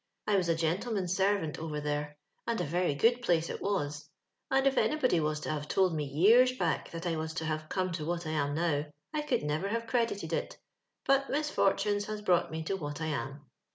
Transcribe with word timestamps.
I 0.25 0.35
was 0.35 0.49
a 0.49 0.55
gentleman's 0.55 1.15
servant 1.15 1.59
over 1.59 1.79
there, 1.79 2.17
and 2.47 2.59
a 2.59 2.63
very 2.63 2.95
good 2.95 3.21
place 3.21 3.51
it 3.51 3.61
was; 3.61 4.09
and 4.49 4.65
if 4.65 4.75
anybody 4.75 5.19
was 5.19 5.39
to 5.41 5.51
have 5.51 5.67
told 5.67 5.93
me 5.93 6.05
years 6.05 6.57
back 6.57 6.89
that 6.89 7.05
I 7.05 7.15
was 7.17 7.35
to 7.35 7.45
have 7.45 7.69
come 7.69 7.91
to 7.91 8.05
what 8.07 8.25
I 8.25 8.31
am 8.31 8.55
now, 8.55 8.85
I 9.13 9.21
could 9.21 9.43
never 9.43 9.67
have 9.69 9.85
credited 9.85 10.33
it; 10.33 10.57
but 11.05 11.29
misfortunes 11.29 12.05
has 12.07 12.23
brought 12.23 12.49
me 12.49 12.63
to 12.63 12.75
what 12.77 12.99
I 12.99 13.05
am. 13.13 13.45